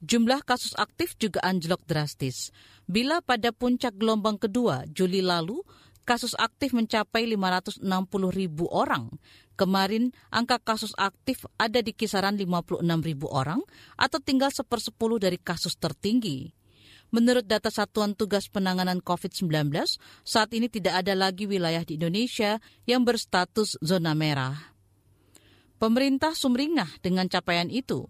Jumlah 0.00 0.40
kasus 0.40 0.72
aktif 0.80 1.20
juga 1.20 1.44
anjlok 1.44 1.84
drastis. 1.84 2.48
Bila 2.88 3.20
pada 3.20 3.52
puncak 3.52 3.92
gelombang 4.00 4.40
kedua, 4.40 4.88
Juli 4.88 5.20
lalu, 5.20 5.60
kasus 6.08 6.32
aktif 6.40 6.72
mencapai 6.72 7.28
560 7.28 7.84
ribu 8.32 8.64
orang. 8.72 9.12
Kemarin, 9.58 10.14
angka 10.30 10.62
kasus 10.62 10.94
aktif 10.94 11.42
ada 11.58 11.82
di 11.82 11.90
kisaran 11.90 12.38
56 12.38 12.78
ribu 13.02 13.26
orang 13.26 13.58
atau 13.98 14.22
tinggal 14.22 14.54
sepersepuluh 14.54 15.18
dari 15.18 15.34
kasus 15.34 15.74
tertinggi. 15.74 16.54
Menurut 17.10 17.42
data 17.42 17.66
Satuan 17.66 18.14
Tugas 18.14 18.46
Penanganan 18.46 19.02
COVID-19, 19.02 19.74
saat 20.22 20.50
ini 20.54 20.70
tidak 20.70 21.02
ada 21.02 21.18
lagi 21.18 21.50
wilayah 21.50 21.82
di 21.82 21.98
Indonesia 21.98 22.62
yang 22.86 23.02
berstatus 23.02 23.80
zona 23.82 24.14
merah. 24.14 24.76
Pemerintah 25.80 26.38
sumringah 26.38 27.02
dengan 27.02 27.26
capaian 27.26 27.66
itu. 27.66 28.06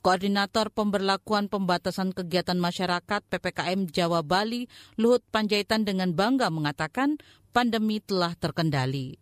Koordinator 0.00 0.72
Pemberlakuan 0.72 1.52
Pembatasan 1.52 2.16
Kegiatan 2.16 2.56
Masyarakat 2.56 3.20
PPKM 3.28 3.88
Jawa 3.88 4.20
Bali, 4.24 4.68
Luhut 4.96 5.24
Panjaitan 5.28 5.84
dengan 5.84 6.12
bangga 6.16 6.48
mengatakan 6.48 7.20
pandemi 7.52 8.00
telah 8.00 8.32
terkendali. 8.36 9.19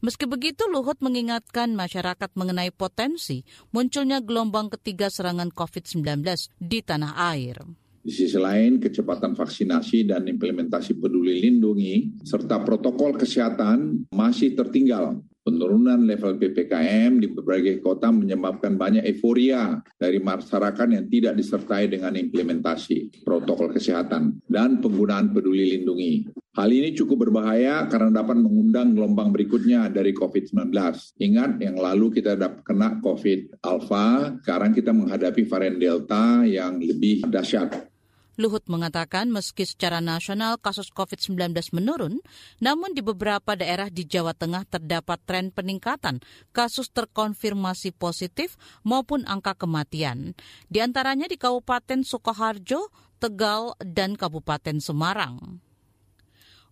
Meski 0.00 0.28
begitu, 0.28 0.66
Luhut 0.68 0.98
mengingatkan 1.00 1.72
masyarakat 1.72 2.30
mengenai 2.36 2.70
potensi 2.74 3.46
munculnya 3.70 4.20
gelombang 4.20 4.72
ketiga 4.72 5.08
serangan 5.08 5.50
COVID-19 5.52 6.24
di 6.60 6.78
tanah 6.84 7.14
air. 7.34 7.62
Di 8.04 8.12
sisi 8.12 8.36
lain, 8.36 8.84
kecepatan 8.84 9.32
vaksinasi 9.32 10.04
dan 10.12 10.28
implementasi 10.28 11.00
peduli 11.00 11.40
lindungi 11.40 12.20
serta 12.20 12.60
protokol 12.60 13.16
kesehatan 13.16 14.12
masih 14.12 14.52
tertinggal 14.52 15.24
Penurunan 15.44 16.08
level 16.08 16.40
PPKM 16.40 17.20
di 17.20 17.28
berbagai 17.28 17.84
kota 17.84 18.08
menyebabkan 18.08 18.80
banyak 18.80 19.04
euforia 19.04 19.76
dari 20.00 20.16
masyarakat 20.16 20.88
yang 20.88 21.04
tidak 21.12 21.36
disertai 21.36 21.84
dengan 21.84 22.16
implementasi 22.16 23.20
protokol 23.28 23.68
kesehatan 23.68 24.40
dan 24.48 24.80
penggunaan 24.80 25.36
peduli 25.36 25.76
lindungi. 25.76 26.32
Hal 26.56 26.72
ini 26.72 26.96
cukup 26.96 27.28
berbahaya 27.28 27.84
karena 27.92 28.24
dapat 28.24 28.40
mengundang 28.40 28.96
gelombang 28.96 29.36
berikutnya 29.36 29.92
dari 29.92 30.16
COVID-19. 30.16 30.72
Ingat 31.20 31.60
yang 31.60 31.76
lalu 31.76 32.14
kita 32.14 32.40
dapat 32.40 32.64
kena 32.64 33.04
COVID 33.04 33.60
alpha, 33.68 34.40
sekarang 34.40 34.72
kita 34.72 34.96
menghadapi 34.96 35.44
varian 35.44 35.76
delta 35.76 36.40
yang 36.48 36.80
lebih 36.80 37.26
dahsyat. 37.28 37.93
Luhut 38.34 38.66
mengatakan 38.66 39.30
meski 39.30 39.62
secara 39.62 40.02
nasional 40.02 40.58
kasus 40.58 40.90
COVID-19 40.90 41.54
menurun, 41.70 42.18
namun 42.58 42.90
di 42.90 42.98
beberapa 42.98 43.54
daerah 43.54 43.86
di 43.86 44.02
Jawa 44.02 44.34
Tengah 44.34 44.66
terdapat 44.66 45.22
tren 45.22 45.54
peningkatan 45.54 46.18
kasus 46.50 46.90
terkonfirmasi 46.90 47.94
positif 47.94 48.58
maupun 48.82 49.22
angka 49.30 49.54
kematian. 49.54 50.34
Di 50.66 50.82
antaranya 50.82 51.30
di 51.30 51.38
Kabupaten 51.38 52.02
Sukoharjo, 52.02 52.90
Tegal, 53.22 53.78
dan 53.78 54.18
Kabupaten 54.18 54.82
Semarang. 54.82 55.62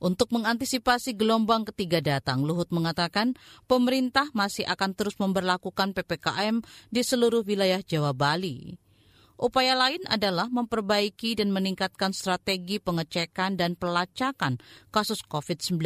Untuk 0.03 0.35
mengantisipasi 0.35 1.15
gelombang 1.15 1.63
ketiga 1.63 2.03
datang, 2.03 2.43
Luhut 2.43 2.67
mengatakan 2.75 3.39
pemerintah 3.71 4.27
masih 4.35 4.67
akan 4.67 4.99
terus 4.99 5.15
memperlakukan 5.23 5.95
PPKM 5.95 6.59
di 6.91 7.07
seluruh 7.07 7.47
wilayah 7.47 7.79
Jawa 7.87 8.11
Bali. 8.11 8.82
Upaya 9.43 9.75
lain 9.75 9.99
adalah 10.07 10.47
memperbaiki 10.47 11.35
dan 11.35 11.51
meningkatkan 11.51 12.15
strategi 12.15 12.79
pengecekan 12.79 13.59
dan 13.59 13.75
pelacakan 13.75 14.63
kasus 14.95 15.19
COVID-19. 15.27 15.83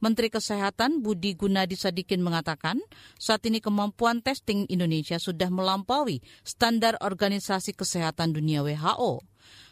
Menteri 0.00 0.32
Kesehatan 0.32 1.04
Budi 1.04 1.36
Gunadi 1.36 1.76
Sadikin 1.76 2.24
mengatakan, 2.24 2.80
saat 3.20 3.44
ini 3.44 3.60
kemampuan 3.60 4.24
testing 4.24 4.64
Indonesia 4.72 5.20
sudah 5.20 5.52
melampaui 5.52 6.24
standar 6.48 6.96
Organisasi 7.04 7.76
Kesehatan 7.76 8.32
Dunia 8.32 8.64
WHO. 8.64 9.20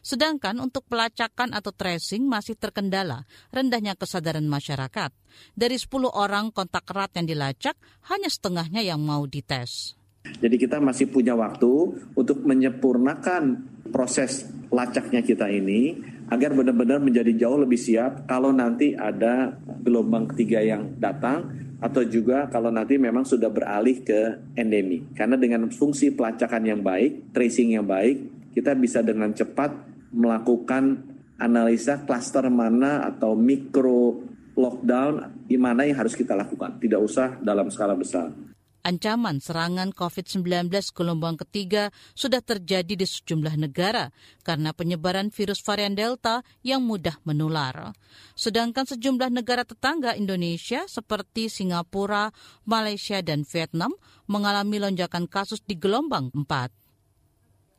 Sedangkan 0.04 0.60
untuk 0.60 0.84
pelacakan 0.84 1.56
atau 1.56 1.72
tracing 1.72 2.28
masih 2.28 2.52
terkendala 2.52 3.24
rendahnya 3.48 3.96
kesadaran 3.96 4.44
masyarakat. 4.44 5.08
Dari 5.56 5.76
10 5.80 6.12
orang 6.12 6.52
kontak 6.52 6.84
erat 6.92 7.16
yang 7.16 7.32
dilacak, 7.32 7.80
hanya 8.12 8.28
setengahnya 8.28 8.84
yang 8.84 9.00
mau 9.00 9.24
dites. 9.24 10.03
Jadi 10.44 10.60
kita 10.60 10.76
masih 10.76 11.08
punya 11.08 11.32
waktu 11.32 11.72
untuk 12.12 12.44
menyempurnakan 12.44 13.64
proses 13.88 14.44
lacaknya 14.68 15.24
kita 15.24 15.48
ini 15.48 15.96
agar 16.28 16.52
benar-benar 16.52 17.00
menjadi 17.00 17.32
jauh 17.32 17.64
lebih 17.64 17.80
siap 17.80 18.28
kalau 18.28 18.52
nanti 18.52 18.92
ada 18.92 19.56
gelombang 19.80 20.28
ketiga 20.28 20.60
yang 20.60 21.00
datang 21.00 21.48
atau 21.80 22.04
juga 22.04 22.44
kalau 22.52 22.68
nanti 22.68 23.00
memang 23.00 23.24
sudah 23.24 23.48
beralih 23.48 24.04
ke 24.04 24.52
endemi. 24.52 25.04
Karena 25.16 25.40
dengan 25.40 25.72
fungsi 25.72 26.12
pelacakan 26.12 26.64
yang 26.68 26.80
baik, 26.84 27.32
tracing 27.32 27.80
yang 27.80 27.88
baik, 27.88 28.52
kita 28.52 28.76
bisa 28.76 29.00
dengan 29.00 29.32
cepat 29.32 29.72
melakukan 30.12 31.08
analisa 31.40 32.04
klaster 32.04 32.52
mana 32.52 33.00
atau 33.08 33.32
mikro 33.32 34.20
lockdown 34.60 35.44
di 35.48 35.56
mana 35.56 35.88
yang 35.88 36.04
harus 36.04 36.12
kita 36.12 36.36
lakukan. 36.36 36.76
Tidak 36.76 37.00
usah 37.00 37.40
dalam 37.40 37.72
skala 37.72 37.96
besar 37.96 38.53
ancaman 38.84 39.40
serangan 39.40 39.90
COVID-19 39.96 40.68
gelombang 40.92 41.40
ketiga 41.40 41.88
sudah 42.12 42.44
terjadi 42.44 42.94
di 42.94 43.08
sejumlah 43.08 43.56
negara 43.56 44.12
karena 44.44 44.76
penyebaran 44.76 45.32
virus 45.32 45.64
varian 45.64 45.96
Delta 45.96 46.44
yang 46.60 46.84
mudah 46.84 47.16
menular. 47.24 47.96
Sedangkan 48.36 48.84
sejumlah 48.84 49.32
negara 49.32 49.64
tetangga 49.64 50.12
Indonesia 50.14 50.84
seperti 50.84 51.48
Singapura, 51.48 52.28
Malaysia, 52.68 53.24
dan 53.24 53.48
Vietnam 53.48 53.96
mengalami 54.28 54.76
lonjakan 54.76 55.24
kasus 55.26 55.64
di 55.64 55.80
gelombang 55.80 56.28
4. 56.36 56.84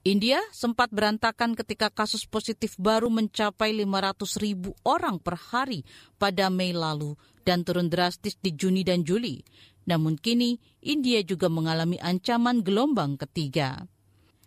India 0.06 0.38
sempat 0.54 0.94
berantakan 0.94 1.58
ketika 1.58 1.90
kasus 1.90 2.30
positif 2.30 2.78
baru 2.78 3.10
mencapai 3.10 3.74
500 3.74 4.38
ribu 4.38 4.78
orang 4.86 5.18
per 5.18 5.34
hari 5.34 5.82
pada 6.22 6.54
Mei 6.54 6.78
lalu 6.78 7.18
dan 7.42 7.66
turun 7.66 7.90
drastis 7.90 8.38
di 8.38 8.54
Juni 8.54 8.86
dan 8.86 9.02
Juli. 9.02 9.42
Namun 9.86 10.18
kini 10.18 10.58
India 10.82 11.22
juga 11.22 11.50
mengalami 11.50 12.02
ancaman 12.02 12.66
gelombang 12.66 13.18
ketiga. 13.22 13.86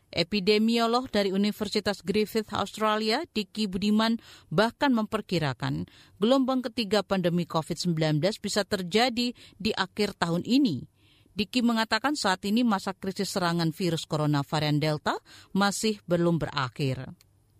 Epidemiolog 0.08 1.12
dari 1.12 1.30
Universitas 1.30 2.00
Griffith 2.00 2.48
Australia, 2.56 3.22
Diki 3.28 3.68
Budiman, 3.68 4.16
bahkan 4.48 4.90
memperkirakan 4.96 5.84
gelombang 6.16 6.64
ketiga 6.64 7.04
pandemi 7.04 7.44
COVID-19 7.44 8.18
bisa 8.40 8.64
terjadi 8.64 9.36
di 9.36 9.70
akhir 9.76 10.16
tahun 10.16 10.48
ini. 10.48 10.88
Diki 11.36 11.62
mengatakan 11.62 12.18
saat 12.18 12.42
ini 12.48 12.66
masa 12.66 12.96
krisis 12.96 13.30
serangan 13.30 13.70
virus 13.70 14.08
corona 14.08 14.42
varian 14.42 14.82
Delta 14.82 15.14
masih 15.54 16.02
belum 16.08 16.40
berakhir 16.40 17.14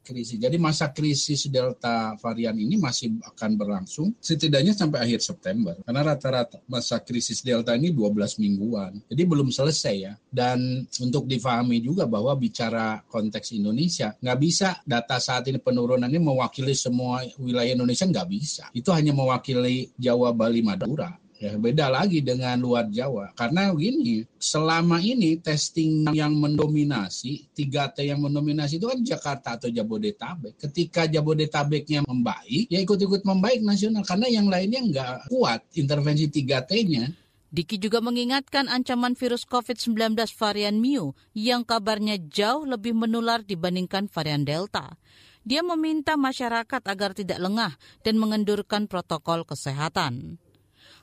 krisis. 0.09 0.41
Jadi 0.41 0.57
masa 0.57 0.89
krisis 0.89 1.45
Delta 1.53 2.17
varian 2.25 2.57
ini 2.57 2.81
masih 2.81 3.21
akan 3.21 3.61
berlangsung 3.61 4.17
setidaknya 4.17 4.73
sampai 4.73 5.05
akhir 5.05 5.21
September. 5.21 5.77
Karena 5.85 6.01
rata-rata 6.01 6.65
masa 6.65 6.97
krisis 7.05 7.45
Delta 7.45 7.77
ini 7.77 7.93
12 7.93 8.41
mingguan. 8.41 8.97
Jadi 9.05 9.23
belum 9.29 9.53
selesai 9.53 9.95
ya. 10.01 10.17
Dan 10.33 10.89
untuk 11.05 11.29
difahami 11.29 11.85
juga 11.85 12.09
bahwa 12.09 12.33
bicara 12.41 13.05
konteks 13.05 13.53
Indonesia, 13.53 14.17
nggak 14.17 14.39
bisa 14.41 14.81
data 14.89 15.21
saat 15.21 15.45
ini 15.53 15.61
penurunannya 15.61 16.17
mewakili 16.17 16.73
semua 16.73 17.21
wilayah 17.37 17.77
Indonesia, 17.77 18.09
nggak 18.09 18.29
bisa. 18.33 18.65
Itu 18.73 18.97
hanya 18.97 19.13
mewakili 19.13 19.93
Jawa, 20.01 20.33
Bali, 20.33 20.65
Madura 20.65 21.28
Ya, 21.39 21.55
beda 21.55 21.87
lagi 21.87 22.19
dengan 22.19 22.59
luar 22.59 22.91
Jawa. 22.91 23.31
Karena 23.39 23.71
begini, 23.71 24.27
selama 24.43 24.99
ini 24.99 25.39
testing 25.39 26.11
yang 26.11 26.35
mendominasi, 26.35 27.47
3T 27.55 28.11
yang 28.11 28.19
mendominasi 28.19 28.83
itu 28.83 28.91
kan 28.91 28.99
Jakarta 29.07 29.55
atau 29.55 29.71
Jabodetabek. 29.71 30.59
Ketika 30.59 31.07
Jabodetabeknya 31.07 32.03
membaik, 32.03 32.67
ya 32.67 32.83
ikut-ikut 32.83 33.23
membaik 33.23 33.63
nasional. 33.63 34.03
Karena 34.03 34.27
yang 34.27 34.51
lainnya 34.51 34.83
nggak 34.83 35.31
kuat 35.31 35.63
intervensi 35.79 36.27
3T-nya. 36.27 37.07
Diki 37.55 37.79
juga 37.79 38.03
mengingatkan 38.03 38.67
ancaman 38.67 39.15
virus 39.15 39.47
COVID-19 39.47 40.19
varian 40.35 40.77
Mu 40.83 41.15
yang 41.39 41.63
kabarnya 41.63 42.19
jauh 42.29 42.67
lebih 42.67 42.99
menular 42.99 43.47
dibandingkan 43.47 44.11
varian 44.11 44.43
Delta. 44.43 44.99
Dia 45.47 45.63
meminta 45.63 46.19
masyarakat 46.19 46.83
agar 46.83 47.15
tidak 47.15 47.39
lengah 47.39 47.79
dan 48.03 48.19
mengendurkan 48.19 48.91
protokol 48.91 49.47
kesehatan. 49.47 50.43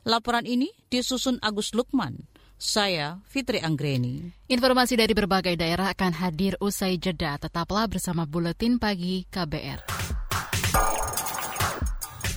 Laporan 0.06 0.46
ini 0.46 0.70
disusun 0.94 1.42
Agus 1.42 1.74
Lukman. 1.74 2.30
Saya 2.62 3.26
Fitri 3.26 3.58
Anggreni. 3.58 4.38
Informasi 4.46 4.94
dari 4.94 5.18
berbagai 5.18 5.58
daerah 5.58 5.90
akan 5.90 6.14
hadir 6.22 6.54
usai 6.62 7.02
jeda. 7.02 7.42
Tetaplah 7.42 7.90
bersama 7.90 8.30
Buletin 8.30 8.78
Pagi 8.78 9.26
KBR. 9.26 9.82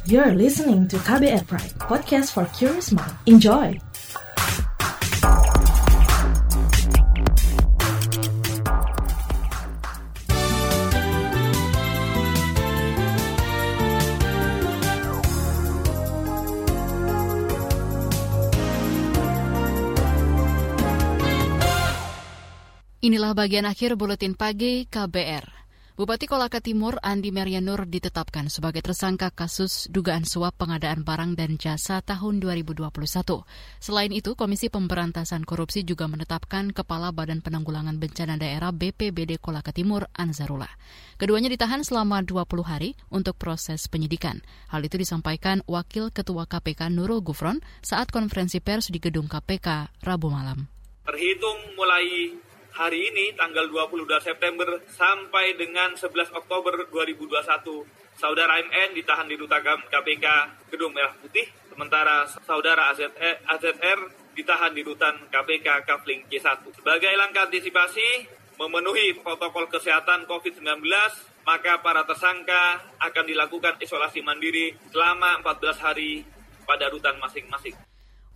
You're 0.09 0.33
listening 0.33 0.88
to 0.88 0.96
KBR 0.96 1.44
Pride, 1.44 1.76
podcast 1.76 2.33
for 2.33 2.48
curious 2.57 2.88
mind. 2.88 3.12
Enjoy! 3.28 3.88
Inilah 23.09 23.33
bagian 23.33 23.64
akhir 23.64 23.97
buletin 23.97 24.37
pagi 24.37 24.85
KBR. 24.85 25.49
Bupati 25.97 26.29
Kolaka 26.29 26.61
Timur 26.61 27.01
Andi 27.01 27.33
Merianur 27.33 27.88
ditetapkan 27.88 28.53
sebagai 28.53 28.85
tersangka 28.85 29.33
kasus 29.33 29.88
dugaan 29.88 30.29
suap 30.29 30.61
pengadaan 30.61 31.09
barang 31.09 31.33
dan 31.33 31.57
jasa 31.57 32.05
tahun 32.05 32.37
2021. 32.37 32.85
Selain 33.81 34.12
itu, 34.12 34.37
Komisi 34.37 34.68
Pemberantasan 34.68 35.49
Korupsi 35.49 35.88
juga 35.88 36.05
menetapkan 36.05 36.68
Kepala 36.68 37.09
Badan 37.09 37.40
Penanggulangan 37.40 37.97
Bencana 37.97 38.37
Daerah 38.37 38.77
BPBD 38.77 39.40
Kolaka 39.40 39.73
Timur 39.73 40.05
Anzarullah. 40.12 40.77
Keduanya 41.16 41.49
ditahan 41.49 41.88
selama 41.88 42.21
20 42.21 42.44
hari 42.61 42.92
untuk 43.09 43.40
proses 43.40 43.88
penyidikan. 43.88 44.44
Hal 44.68 44.85
itu 44.85 45.01
disampaikan 45.01 45.64
Wakil 45.64 46.12
Ketua 46.12 46.44
KPK 46.44 46.92
Nurul 46.92 47.25
Gufron 47.25 47.64
saat 47.81 48.12
konferensi 48.12 48.61
pers 48.61 48.92
di 48.92 49.01
gedung 49.01 49.33
KPK 49.33 49.97
Rabu 50.05 50.29
malam. 50.29 50.68
Terhitung 51.09 51.73
mulai 51.73 52.37
hari 52.79 53.11
ini 53.11 53.35
tanggal 53.35 53.67
22 53.67 54.07
September 54.23 54.79
sampai 54.87 55.59
dengan 55.59 55.99
11 55.99 56.31
Oktober 56.31 56.87
2021 56.87 57.35
saudara 58.14 58.55
MN 58.62 58.95
ditahan 58.95 59.27
di 59.27 59.35
Duta 59.35 59.59
KPK 59.59 60.27
Gedung 60.71 60.95
Merah 60.95 61.11
Putih 61.19 61.43
sementara 61.75 62.23
saudara 62.47 62.95
AZR, 62.95 63.43
AZR 63.51 63.99
ditahan 64.38 64.71
di 64.71 64.87
Rutan 64.87 65.27
KPK 65.27 65.83
Kafling 65.83 66.31
C1. 66.31 66.71
Sebagai 66.79 67.11
langkah 67.19 67.51
antisipasi 67.51 68.31
memenuhi 68.55 69.19
protokol 69.27 69.67
kesehatan 69.67 70.31
COVID-19 70.31 70.79
maka 71.43 71.83
para 71.83 72.07
tersangka 72.07 72.95
akan 73.03 73.25
dilakukan 73.27 73.75
isolasi 73.83 74.23
mandiri 74.23 74.79
selama 74.95 75.43
14 75.43 75.83
hari 75.83 76.23
pada 76.62 76.87
rutan 76.87 77.19
masing-masing. 77.19 77.88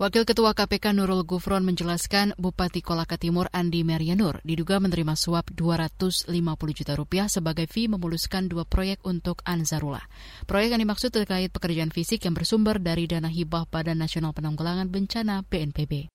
Wakil 0.02 0.26
Ketua 0.26 0.50
KPK 0.50 0.98
Nurul 0.98 1.22
Gufron 1.22 1.62
menjelaskan 1.62 2.34
Bupati 2.34 2.82
Kolaka 2.82 3.14
Timur 3.14 3.46
Andi 3.54 3.86
Merianur 3.86 4.42
diduga 4.42 4.82
menerima 4.82 5.14
suap 5.14 5.54
250 5.54 6.26
juta 6.74 6.98
rupiah 6.98 7.30
sebagai 7.30 7.70
fee 7.70 7.86
memuluskan 7.86 8.50
dua 8.50 8.66
proyek 8.66 8.98
untuk 9.06 9.46
Anzarullah. 9.46 10.02
Proyek 10.50 10.74
yang 10.74 10.82
dimaksud 10.82 11.14
terkait 11.14 11.54
pekerjaan 11.54 11.94
fisik 11.94 12.26
yang 12.26 12.34
bersumber 12.34 12.82
dari 12.82 13.06
dana 13.06 13.30
hibah 13.30 13.70
Badan 13.70 14.02
Nasional 14.02 14.34
Penanggulangan 14.34 14.90
Bencana 14.90 15.46
BNPB. 15.46 16.10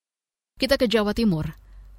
Kita 0.59 0.75
ke 0.75 0.91
Jawa 0.91 1.15
Timur. 1.15 1.55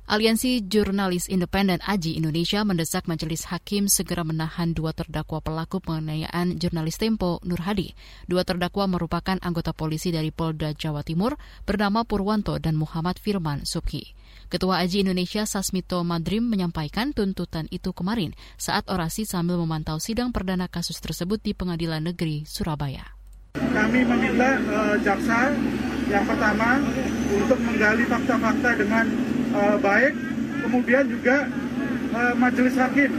Aliansi 0.09 0.65
Jurnalis 0.65 1.29
Independen 1.29 1.85
AJI 1.85 2.17
Indonesia 2.17 2.65
mendesak 2.65 3.05
Majelis 3.13 3.45
Hakim 3.53 3.93
segera 3.93 4.25
menahan 4.25 4.73
dua 4.73 4.97
terdakwa 4.97 5.45
pelaku 5.45 5.85
penganiayaan 5.85 6.57
jurnalis 6.57 6.97
Tempo 6.97 7.45
Nur 7.45 7.61
Hadi. 7.61 7.93
Dua 8.25 8.41
terdakwa 8.41 8.89
merupakan 8.89 9.37
anggota 9.45 9.77
polisi 9.77 10.09
dari 10.09 10.33
Polda 10.33 10.73
Jawa 10.73 11.05
Timur 11.05 11.37
bernama 11.69 12.09
Purwanto 12.09 12.57
dan 12.57 12.81
Muhammad 12.81 13.21
Firman 13.21 13.69
Subki. 13.69 14.17
Ketua 14.49 14.81
AJI 14.81 15.05
Indonesia 15.05 15.45
Sasmito 15.45 16.01
Madrim 16.09 16.49
menyampaikan 16.49 17.13
tuntutan 17.13 17.69
itu 17.69 17.93
kemarin 17.93 18.33
saat 18.57 18.89
orasi 18.89 19.29
sambil 19.29 19.61
memantau 19.61 20.01
sidang 20.01 20.33
perdana 20.33 20.73
kasus 20.73 21.05
tersebut 21.05 21.37
di 21.45 21.53
Pengadilan 21.53 22.01
Negeri 22.01 22.49
Surabaya. 22.49 23.13
Kami 23.61 24.09
meminta 24.09 24.57
uh, 24.73 24.97
jaksa 25.05 25.53
yang 26.09 26.25
pertama 26.25 26.81
untuk 27.29 27.61
menggali 27.61 28.09
fakta-fakta 28.09 28.71
dengan 28.81 29.05
uh, 29.55 29.77
baik, 29.81 30.15
kemudian 30.65 31.05
juga 31.09 31.49
uh, 32.13 32.35
majelis 32.37 32.75
hakim 32.77 33.11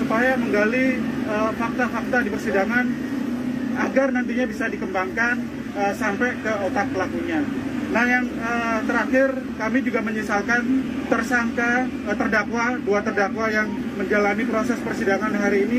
supaya 0.00 0.34
menggali 0.34 0.98
uh, 1.30 1.50
fakta-fakta 1.54 2.26
di 2.26 2.30
persidangan 2.34 2.86
agar 3.78 4.08
nantinya 4.10 4.44
bisa 4.50 4.66
dikembangkan 4.66 5.38
uh, 5.78 5.92
sampai 5.94 6.34
ke 6.42 6.52
otak 6.66 6.86
pelakunya. 6.90 7.40
Nah 7.90 8.04
yang 8.06 8.26
uh, 8.38 8.78
terakhir 8.86 9.34
kami 9.58 9.78
juga 9.82 10.00
menyesalkan 10.02 10.62
tersangka 11.10 11.90
uh, 12.06 12.14
terdakwa 12.14 12.78
dua 12.82 13.02
terdakwa 13.02 13.46
yang 13.50 13.66
menjalani 13.98 14.46
proses 14.46 14.78
persidangan 14.82 15.34
hari 15.34 15.66
ini 15.66 15.78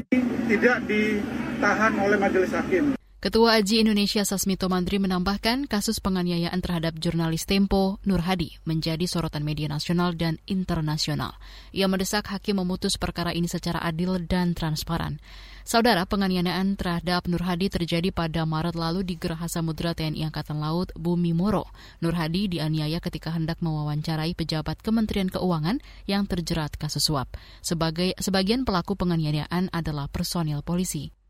tidak 0.51 0.83
ditahan 0.87 1.93
oleh 1.99 2.19
majelis 2.19 2.51
hakim. 2.51 3.00
Ketua 3.21 3.61
Aji 3.61 3.85
Indonesia 3.85 4.25
Sasmito 4.25 4.65
Mandri 4.65 4.97
menambahkan 4.97 5.69
kasus 5.69 6.01
penganiayaan 6.01 6.57
terhadap 6.57 6.97
jurnalis 6.97 7.45
Tempo 7.45 8.01
Nur 8.01 8.25
Hadi 8.25 8.57
menjadi 8.65 9.05
sorotan 9.05 9.45
media 9.45 9.69
nasional 9.69 10.17
dan 10.17 10.41
internasional. 10.49 11.37
Ia 11.69 11.85
mendesak 11.85 12.33
hakim 12.33 12.57
memutus 12.57 12.97
perkara 12.97 13.29
ini 13.29 13.45
secara 13.45 13.77
adil 13.85 14.25
dan 14.25 14.57
transparan. 14.57 15.21
Saudara, 15.61 16.09
penganiayaan 16.09 16.73
terhadap 16.73 17.29
Nur 17.29 17.45
Hadi 17.45 17.69
terjadi 17.69 18.09
pada 18.09 18.41
Maret 18.49 18.73
lalu 18.73 19.05
di 19.05 19.21
Geraha 19.21 19.45
Samudra 19.45 19.93
TNI 19.93 20.33
Angkatan 20.33 20.57
Laut 20.57 20.89
Bumi 20.97 21.37
Moro. 21.37 21.69
Nur 22.01 22.17
Hadi 22.17 22.49
dianiaya 22.49 22.97
ketika 23.05 23.37
hendak 23.37 23.61
mewawancarai 23.61 24.33
pejabat 24.33 24.81
Kementerian 24.81 25.29
Keuangan 25.29 25.77
yang 26.09 26.25
terjerat 26.25 26.73
kasus 26.73 27.05
suap. 27.05 27.37
Sebagai 27.61 28.17
sebagian 28.17 28.65
pelaku 28.65 28.97
penganiayaan 28.97 29.69
adalah 29.69 30.09
personil 30.09 30.65
polisi. 30.65 31.20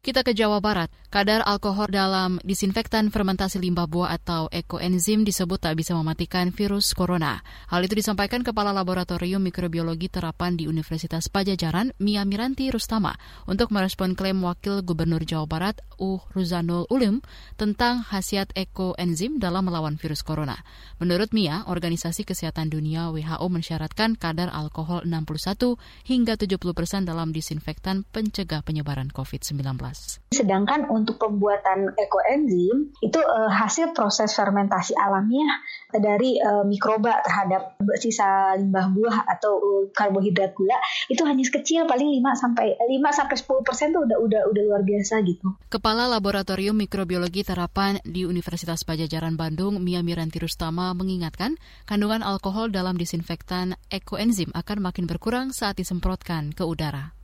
Kita 0.00 0.24
ke 0.24 0.32
Jawa 0.32 0.64
Barat. 0.64 0.88
Kadar 1.12 1.44
alkohol 1.44 1.92
dalam 1.92 2.40
disinfektan 2.40 3.12
fermentasi 3.12 3.60
limbah 3.60 3.84
buah 3.84 4.16
atau 4.16 4.48
ekoenzim 4.48 5.28
disebut 5.28 5.60
tak 5.60 5.76
bisa 5.76 5.92
mematikan 5.92 6.48
virus 6.56 6.96
corona. 6.96 7.44
Hal 7.68 7.84
itu 7.84 8.00
disampaikan 8.00 8.40
Kepala 8.40 8.72
Laboratorium 8.72 9.44
Mikrobiologi 9.44 10.08
Terapan 10.08 10.56
di 10.56 10.64
Universitas 10.64 11.28
Pajajaran, 11.28 11.92
Mia 12.00 12.24
Miranti 12.24 12.72
Rustama, 12.72 13.12
untuk 13.44 13.76
merespon 13.76 14.16
klaim 14.16 14.40
Wakil 14.40 14.80
Gubernur 14.80 15.20
Jawa 15.20 15.44
Barat, 15.44 15.84
U. 16.00 16.16
Ruzanul 16.32 16.88
Ulim, 16.88 17.20
tentang 17.60 18.00
khasiat 18.00 18.56
ekoenzim 18.56 19.36
dalam 19.36 19.68
melawan 19.68 20.00
virus 20.00 20.24
corona. 20.24 20.64
Menurut 20.96 21.36
Mia, 21.36 21.68
Organisasi 21.68 22.24
Kesehatan 22.24 22.72
Dunia 22.72 23.12
WHO 23.12 23.44
mensyaratkan 23.52 24.16
kadar 24.16 24.48
alkohol 24.48 25.04
61 25.04 25.76
hingga 26.08 26.40
70 26.40 26.56
persen 26.72 27.04
dalam 27.04 27.36
disinfektan 27.36 28.08
pencegah 28.08 28.64
penyebaran 28.64 29.12
COVID-19. 29.12 29.89
Sedangkan 30.30 30.86
untuk 30.88 31.18
pembuatan 31.18 31.92
ekoenzim 31.98 32.94
itu 33.02 33.18
uh, 33.18 33.50
hasil 33.50 33.92
proses 33.92 34.30
fermentasi 34.32 34.94
alamiah 34.94 35.58
dari 35.90 36.38
uh, 36.38 36.62
mikroba 36.62 37.18
terhadap 37.26 37.74
sisa 37.98 38.54
limbah 38.54 38.94
buah 38.94 39.26
atau 39.26 39.58
uh, 39.58 39.82
karbohidrat 39.90 40.54
gula 40.54 40.78
itu 41.10 41.26
hanya 41.26 41.42
kecil 41.42 41.84
paling 41.90 42.22
5 42.22 42.42
sampai 42.42 42.78
5 42.78 43.18
sampai 43.18 43.36
10 43.36 43.66
persen 43.66 43.86
tuh 43.90 44.06
udah 44.06 44.18
udah 44.22 44.42
udah 44.54 44.62
luar 44.70 44.82
biasa 44.86 45.18
gitu. 45.26 45.58
Kepala 45.66 46.06
Laboratorium 46.06 46.78
Mikrobiologi 46.78 47.42
Terapan 47.42 47.98
di 48.06 48.22
Universitas 48.22 48.86
Pajajaran 48.86 49.34
Bandung, 49.34 49.82
Mia 49.82 50.00
Miranti 50.06 50.38
Rustama 50.38 50.94
mengingatkan 50.94 51.58
kandungan 51.90 52.22
alkohol 52.22 52.70
dalam 52.70 52.94
disinfektan 52.94 53.74
ekoenzim 53.90 54.54
akan 54.54 54.78
makin 54.78 55.10
berkurang 55.10 55.50
saat 55.50 55.76
disemprotkan 55.82 56.54
ke 56.54 56.62
udara. 56.62 57.19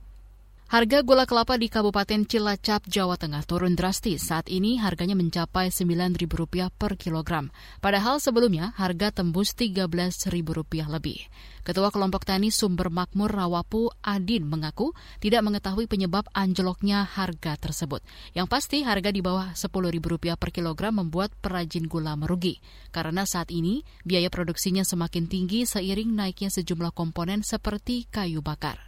Harga 0.67 0.99
gula 0.99 1.23
kelapa 1.23 1.55
di 1.55 1.71
Kabupaten 1.71 2.27
Cilacap, 2.27 2.91
Jawa 2.91 3.15
Tengah 3.15 3.39
turun 3.47 3.79
drastis. 3.79 4.27
Saat 4.27 4.51
ini 4.51 4.75
harganya 4.75 5.15
mencapai 5.15 5.71
Rp9.000 5.71 6.27
per 6.75 6.99
kilogram. 6.99 7.55
Padahal 7.79 8.19
sebelumnya 8.19 8.75
harga 8.75 9.15
tembus 9.15 9.55
Rp13.000 9.55 10.91
lebih. 10.91 11.23
Ketua 11.63 11.87
kelompok 11.87 12.27
tani 12.27 12.51
Sumber 12.51 12.91
Makmur 12.91 13.31
Rawapu 13.31 13.95
Adin 14.03 14.43
mengaku 14.43 14.91
tidak 15.23 15.47
mengetahui 15.47 15.87
penyebab 15.87 16.27
anjloknya 16.35 17.07
harga 17.07 17.55
tersebut. 17.55 18.03
Yang 18.35 18.51
pasti 18.51 18.83
harga 18.83 19.15
di 19.15 19.23
bawah 19.23 19.55
Rp10.000 19.55 20.35
per 20.35 20.51
kilogram 20.51 20.99
membuat 20.99 21.31
perajin 21.39 21.87
gula 21.87 22.19
merugi. 22.19 22.59
Karena 22.91 23.23
saat 23.23 23.55
ini 23.55 23.87
biaya 24.03 24.27
produksinya 24.27 24.83
semakin 24.83 25.31
tinggi 25.31 25.63
seiring 25.63 26.11
naiknya 26.11 26.51
sejumlah 26.51 26.91
komponen 26.91 27.39
seperti 27.39 28.03
kayu 28.11 28.43
bakar. 28.43 28.86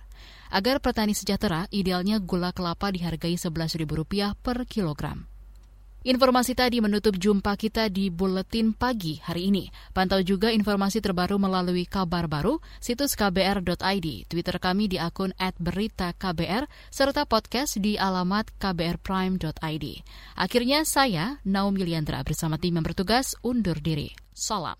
Agar 0.49 0.81
petani 0.81 1.13
sejahtera, 1.13 1.69
idealnya 1.69 2.17
gula 2.17 2.49
kelapa 2.51 2.89
dihargai 2.89 3.37
Rp11.000 3.37 4.33
per 4.41 4.65
kilogram. 4.65 5.29
Informasi 5.99 6.55
tadi 6.55 6.79
menutup 6.79 7.19
jumpa 7.19 7.59
kita 7.59 7.91
di 7.91 8.07
Buletin 8.07 8.71
Pagi 8.71 9.19
hari 9.19 9.51
ini. 9.51 9.67
Pantau 9.91 10.23
juga 10.23 10.47
informasi 10.47 11.03
terbaru 11.03 11.35
melalui 11.35 11.83
kabar 11.83 12.23
baru, 12.31 12.63
situs 12.79 13.19
kbr.id, 13.19 14.07
Twitter 14.31 14.57
kami 14.63 14.87
di 14.87 14.95
akun 14.95 15.35
@beritaKBR, 15.35 16.71
serta 16.87 17.27
podcast 17.27 17.83
di 17.83 17.99
alamat 17.99 18.47
kbrprime.id. 18.55 19.85
Akhirnya 20.39 20.87
saya, 20.87 21.43
Naomi 21.43 21.83
Liandra, 21.83 22.23
bersama 22.23 22.55
tim 22.55 22.79
yang 22.79 22.87
bertugas, 22.87 23.35
undur 23.43 23.75
diri. 23.83 24.15
Salam. 24.31 24.79